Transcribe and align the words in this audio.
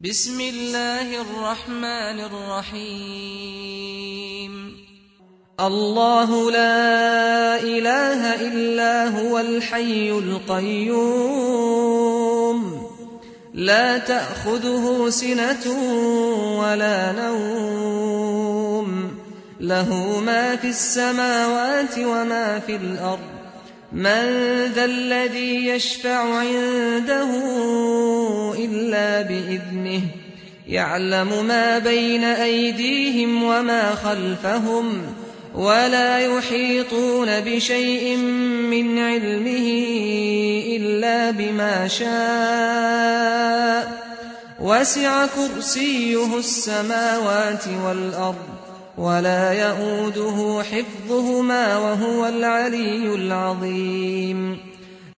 بسم 0.00 0.40
الله 0.40 1.20
الرحمن 1.20 2.20
الرحيم. 2.20 3.72
الله 5.60 6.50
لا 6.50 7.60
إله 7.60 8.34
إلا 8.34 9.08
هو 9.08 9.38
الحي 9.38 10.10
القيوم. 10.10 11.36
لا 13.54 13.98
تأخذه 13.98 15.10
سنة 15.10 15.66
ولا 16.60 17.12
نوم. 17.12 19.10
له 19.60 20.20
ما 20.20 20.56
في 20.56 20.68
السماوات 20.68 21.98
وما 21.98 22.60
في 22.66 22.76
الأرض. 22.76 23.36
من 23.92 24.26
ذا 24.74 24.84
الذي 24.84 25.66
يشفع 25.66 26.34
عنده 26.34 27.30
إلا 28.70 29.22
بإذنه. 29.22 30.00
يعلم 30.68 31.46
ما 31.46 31.78
بين 31.78 32.24
أيديهم 32.24 33.42
وما 33.42 33.94
خلفهم 33.94 35.02
ولا 35.54 36.18
يحيطون 36.18 37.40
بشيء 37.40 38.16
من 38.70 38.98
علمه 38.98 39.68
إلا 40.76 41.30
بما 41.30 41.88
شاء. 41.88 43.26
وسع 44.60 45.26
كرسيه 45.26 46.38
السماوات 46.38 47.64
والأرض 47.84 48.46
ولا 48.98 49.52
يئوده 49.52 50.62
حفظهما 50.62 51.78
وهو 51.78 52.26
العلي 52.26 53.14
العظيم. 53.14 54.35